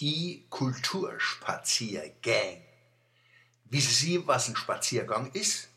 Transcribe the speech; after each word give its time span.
Die 0.00 0.44
Kulturspaziergang. 0.50 2.60
Wissen 3.64 3.94
Sie, 3.94 4.26
was 4.26 4.48
ein 4.48 4.56
Spaziergang 4.56 5.30
ist? 5.32 5.70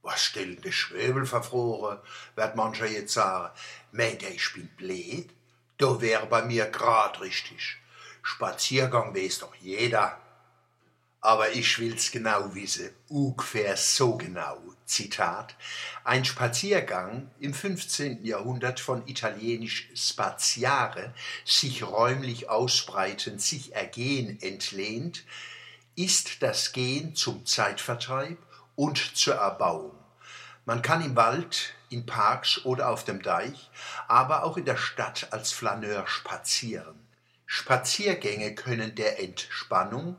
Was 0.00 0.24
stellen 0.24 0.62
die 0.62 0.72
Schwebel 0.72 1.26
verfroren, 1.26 1.98
wird 2.34 2.56
mancher 2.56 2.86
jetzt 2.86 3.12
sagen. 3.12 3.52
Meint 3.92 4.22
ihr, 4.22 4.30
ich 4.30 4.54
bin 4.54 4.68
blöd? 4.78 5.28
Da 5.76 6.00
wäre 6.00 6.24
bei 6.26 6.46
mir 6.46 6.64
grad 6.70 7.20
richtig. 7.20 7.76
Spaziergang 8.22 9.14
weiß 9.14 9.40
doch 9.40 9.54
jeder. 9.56 10.18
Aber 11.26 11.50
ich 11.50 11.80
will's 11.80 12.12
genau 12.12 12.54
wissen, 12.54 12.90
ungefähr 13.08 13.76
so 13.76 14.16
genau. 14.16 14.62
Zitat. 14.84 15.56
Ein 16.04 16.24
Spaziergang 16.24 17.32
im 17.40 17.52
15. 17.52 18.24
Jahrhundert 18.24 18.78
von 18.78 19.08
italienisch 19.08 19.88
spaziare, 19.96 21.12
sich 21.44 21.82
räumlich 21.82 22.48
ausbreiten, 22.48 23.40
sich 23.40 23.74
ergehen 23.74 24.40
entlehnt, 24.40 25.24
ist 25.96 26.44
das 26.44 26.70
Gehen 26.70 27.16
zum 27.16 27.44
Zeitvertreib 27.44 28.38
und 28.76 28.96
zur 29.16 29.34
Erbauung. 29.34 29.98
Man 30.64 30.80
kann 30.80 31.04
im 31.04 31.16
Wald, 31.16 31.74
in 31.88 32.06
Parks 32.06 32.64
oder 32.64 32.88
auf 32.88 33.02
dem 33.02 33.20
Deich, 33.20 33.68
aber 34.06 34.44
auch 34.44 34.56
in 34.56 34.64
der 34.64 34.76
Stadt 34.76 35.32
als 35.32 35.50
Flaneur 35.50 36.06
spazieren. 36.06 37.04
Spaziergänge 37.46 38.54
können 38.54 38.94
der 38.94 39.20
Entspannung 39.20 40.16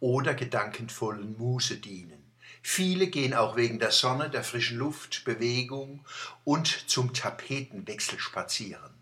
oder 0.00 0.34
gedankenvollen 0.34 1.36
Muße 1.38 1.76
dienen. 1.76 2.20
Viele 2.62 3.06
gehen 3.06 3.34
auch 3.34 3.56
wegen 3.56 3.78
der 3.78 3.90
Sonne, 3.90 4.28
der 4.28 4.44
frischen 4.44 4.78
Luft, 4.78 5.24
Bewegung 5.24 6.04
und 6.44 6.66
zum 6.66 7.14
Tapetenwechsel 7.14 8.18
spazieren. 8.18 8.94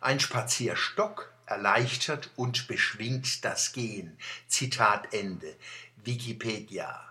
Ein 0.00 0.20
Spazierstock 0.20 1.32
erleichtert 1.46 2.30
und 2.36 2.66
beschwingt 2.68 3.44
das 3.44 3.72
Gehen. 3.72 4.16
Zitat 4.48 5.12
Ende. 5.12 5.56
Wikipedia. 6.04 7.04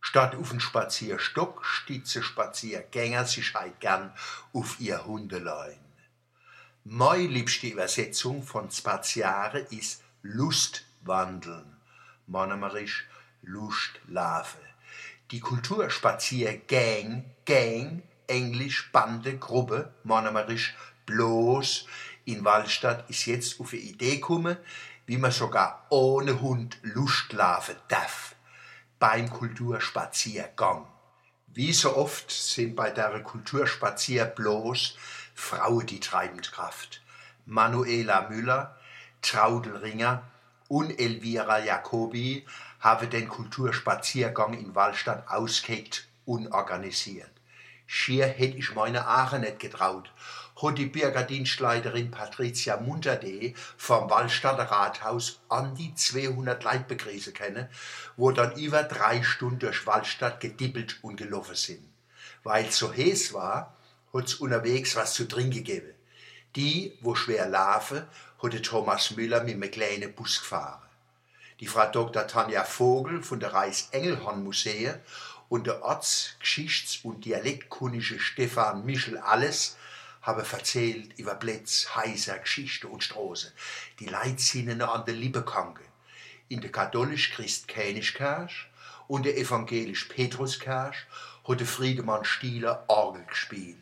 Statt 0.00 0.34
auf 0.34 0.50
den 0.50 0.60
Spazierstock 0.60 1.64
stütze 1.64 2.22
Spaziergänger 2.22 3.24
sich 3.24 3.54
halt 3.54 3.78
gern 3.80 4.12
auf 4.52 4.80
ihr 4.80 5.04
Hundelein. 5.04 5.78
Meine 6.84 7.28
liebste 7.28 7.68
Übersetzung 7.68 8.42
von 8.42 8.70
Spaziare 8.70 9.60
ist 9.70 10.02
Lustwandeln 10.22 11.81
monomerisch 12.26 13.06
Lustlave. 13.42 14.58
Die 15.30 15.40
Kulturspaziergang, 15.40 17.24
Gang, 17.44 18.02
Englisch 18.26 18.90
Bande, 18.92 19.38
Gruppe, 19.38 19.92
monomerisch 20.04 20.74
bloß 21.06 21.86
in 22.24 22.44
Wallstadt 22.44 23.08
ist 23.10 23.26
jetzt 23.26 23.60
auf 23.60 23.72
eine 23.72 23.82
Idee 23.82 24.16
gekommen, 24.16 24.56
wie 25.06 25.16
man 25.16 25.32
sogar 25.32 25.86
ohne 25.88 26.40
Hund 26.40 26.78
Lustlave 26.82 27.76
darf 27.88 28.36
beim 28.98 29.28
Kulturspaziergang. 29.28 30.86
Wie 31.48 31.72
so 31.72 31.96
oft 31.96 32.30
sind 32.30 32.76
bei 32.76 32.90
der 32.90 33.20
Kulturspazier 33.20 34.26
bloß 34.26 34.96
Frauen 35.34 35.86
die 35.86 36.00
treibende 36.00 36.48
Kraft. 36.48 37.02
Manuela 37.44 38.28
Müller, 38.30 38.78
Traudel 39.20 39.76
Ringer 39.76 40.22
und 40.72 40.98
Elvira 40.98 41.58
Jacobi 41.58 42.46
haben 42.80 43.10
den 43.10 43.28
Kulturspaziergang 43.28 44.54
in 44.54 44.74
Wallstadt 44.74 45.28
ausgeheckt 45.28 46.08
und 46.24 46.50
organisiert. 46.50 47.30
Schier 47.86 48.26
hätte 48.26 48.56
ich 48.56 48.74
meine 48.74 49.06
Aachen 49.06 49.42
nicht 49.42 49.58
getraut, 49.58 50.10
hat 50.62 50.78
die 50.78 50.86
Bürgerdienstleiterin 50.86 52.10
Patricia 52.10 52.78
Munterde 52.78 53.52
vom 53.76 54.08
Wallstadter 54.08 54.64
Rathaus 54.64 55.42
an 55.50 55.74
die 55.74 55.94
200 55.94 56.64
Leute 56.64 57.32
können, 57.34 57.68
wo 58.16 58.30
dann 58.30 58.56
über 58.56 58.82
drei 58.82 59.22
Stunden 59.22 59.58
durch 59.58 59.86
Wallstadt 59.86 60.40
gedippelt 60.40 61.00
und 61.02 61.18
gelaufen 61.18 61.54
sind. 61.54 61.86
Weil 62.44 62.64
es 62.64 62.78
so 62.78 62.90
heiß 62.94 63.34
war, 63.34 63.76
hat's 64.14 64.36
unterwegs 64.36 64.96
was 64.96 65.12
zu 65.12 65.28
trinken 65.28 65.50
gegeben. 65.50 65.92
Die, 66.56 66.98
wo 67.00 67.14
schwer 67.14 67.48
laufen, 67.48 68.06
hatte 68.42 68.60
Thomas 68.60 69.12
Müller 69.12 69.42
mit 69.42 69.54
einem 69.54 69.70
kleinen 69.70 70.12
Bus 70.12 70.40
gefahren. 70.40 70.82
Die 71.60 71.66
Frau 71.66 71.86
Dr. 71.86 72.26
Tanja 72.26 72.64
Vogel 72.64 73.22
von 73.22 73.40
der 73.40 73.54
Reichs-Engelhorn-Museum 73.54 74.96
und 75.48 75.66
der 75.66 75.82
Orts-, 75.82 76.36
Geschichts- 76.40 76.98
und 77.04 77.24
Dialektkundige 77.24 78.18
Stefan 78.18 78.84
Michel 78.84 79.16
Alles 79.16 79.78
haben 80.20 80.40
erzählt 80.44 81.18
über 81.18 81.34
Plätze, 81.36 81.94
heißer 81.96 82.38
Geschichte 82.38 82.86
und 82.86 83.02
Straße. 83.02 83.52
Die 83.98 84.06
Leute 84.06 84.88
an 84.88 85.04
der 85.06 85.14
Liebe 85.14 85.42
gegangen. 85.42 85.78
In 86.48 86.60
der 86.60 86.70
katholisch-christ-Königskirche 86.70 88.66
und 89.08 89.24
der 89.24 89.38
evangelisch-Petruskirche 89.38 91.06
hat 91.48 91.62
Friedemann 91.62 92.26
Stieler 92.26 92.84
Orgel 92.88 93.24
gespielt. 93.24 93.78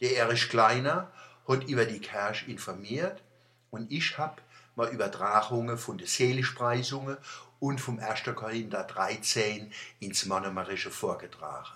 Der 0.00 0.16
Erich 0.16 0.48
Kleiner 0.48 1.10
hat 1.48 1.64
über 1.64 1.86
die 1.86 2.00
Kirche 2.00 2.50
informiert 2.50 3.22
und 3.70 3.90
ich 3.90 4.18
habe 4.18 4.40
mal 4.76 4.88
Übertragungen 4.88 5.78
von 5.78 5.98
der 5.98 6.06
Seligpreisungen 6.06 7.16
und 7.58 7.80
vom 7.80 7.98
1. 7.98 8.22
Korinther 8.36 8.84
13 8.84 9.72
ins 9.98 10.26
Monomarische 10.26 10.90
vorgetragen. 10.90 11.72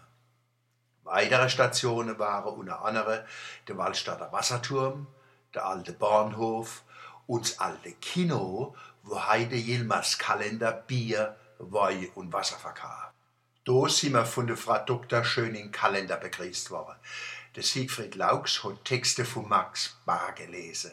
Weitere 1.02 1.48
Stationen 1.48 2.18
waren 2.18 2.54
unter 2.54 2.84
anderem 2.84 3.20
der 3.66 3.76
Waldstadter 3.76 4.30
Wasserturm, 4.30 5.08
der 5.52 5.66
alte 5.66 5.92
Bahnhof 5.92 6.84
und 7.26 7.44
das 7.44 7.58
alte 7.58 7.92
Kino, 7.92 8.76
wo 9.02 9.26
Heide 9.26 9.56
Yilmaz 9.56 10.18
Kalender 10.18 10.72
Bier, 10.72 11.36
Wein 11.58 12.08
und 12.14 12.32
Wasser 12.32 12.56
verkauft. 12.56 13.12
Da 13.64 13.88
sind 13.88 14.12
wir 14.12 14.26
von 14.26 14.46
der 14.46 14.56
Frau 14.56 14.78
Dr. 14.78 15.24
Schöning 15.24 15.70
Kalender 15.70 16.16
begrüßt 16.16 16.70
worden. 16.70 16.96
Der 17.54 17.62
Siegfried 17.62 18.14
Laux 18.14 18.64
hat 18.64 18.82
Texte 18.86 19.26
von 19.26 19.46
Max 19.46 19.98
Bar 20.06 20.32
gelesen. 20.32 20.92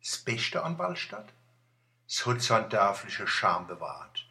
Das 0.00 0.18
Beste 0.18 0.62
an 0.62 0.78
Wallstadt? 0.78 1.32
Es 2.06 2.24
hat 2.24 2.42
seinen 2.42 2.70
dörflichen 2.70 3.26
Charme 3.26 3.66
bewahrt. 3.66 4.24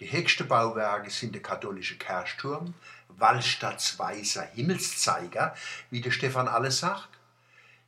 Die 0.00 0.10
höchsten 0.10 0.48
Bauwerke 0.48 1.08
sind 1.10 1.36
der 1.36 1.42
katholische 1.42 1.98
Kirchturm, 1.98 2.74
Wallstadts 3.10 3.96
weißer 3.96 4.42
Himmelszeiger, 4.42 5.54
wie 5.90 6.00
der 6.00 6.10
Stefan 6.10 6.48
alles 6.48 6.80
sagt, 6.80 7.16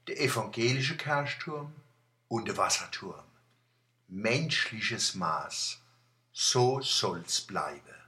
der 0.07 0.21
evangelische 0.21 0.97
Kirchturm 0.97 1.75
und 2.29 2.47
der 2.47 2.59
Wasserturm. 2.59 3.25
Menschliches 4.07 5.17
Maß, 5.17 5.81
so 6.31 6.81
soll's 6.81 7.41
bleiben. 7.41 8.00